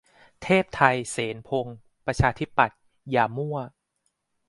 [0.43, 0.81] เทพไท
[1.11, 2.79] เสนพงศ์ ประชาธิปัตย์
[3.11, 3.57] อย่ามั่ว